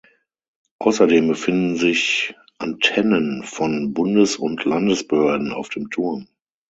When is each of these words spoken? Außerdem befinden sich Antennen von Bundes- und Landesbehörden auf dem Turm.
Außerdem 0.79 1.27
befinden 1.27 1.75
sich 1.75 2.33
Antennen 2.57 3.43
von 3.43 3.93
Bundes- 3.93 4.35
und 4.35 4.65
Landesbehörden 4.65 5.51
auf 5.51 5.69
dem 5.69 5.91
Turm. 5.91 6.27